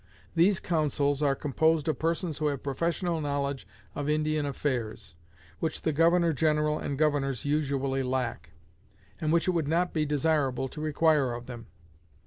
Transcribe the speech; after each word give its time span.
These 0.33 0.59
councils 0.59 1.21
are 1.21 1.35
composed 1.35 1.87
of 1.87 1.99
persons 1.99 2.39
who 2.39 2.47
have 2.47 2.63
professional 2.63 3.21
knowledge 3.21 3.67
of 3.93 4.09
Indian 4.09 4.47
affairs, 4.47 5.13
which 5.59 5.83
the 5.83 5.93
governor 5.93 6.33
general 6.33 6.79
and 6.79 6.97
governors 6.97 7.45
usually 7.45 8.01
lack, 8.01 8.49
and 9.19 9.31
which 9.31 9.47
it 9.47 9.51
would 9.51 9.67
not 9.67 9.93
be 9.93 10.07
desirable 10.07 10.67
to 10.69 10.81
require 10.81 11.33
of 11.35 11.45
them. 11.45 11.67